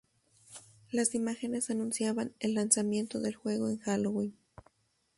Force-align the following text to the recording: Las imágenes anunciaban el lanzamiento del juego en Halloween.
Las 0.89 1.13
imágenes 1.13 1.69
anunciaban 1.69 2.33
el 2.39 2.55
lanzamiento 2.55 3.19
del 3.19 3.35
juego 3.35 3.69
en 3.69 3.77
Halloween. 3.85 4.35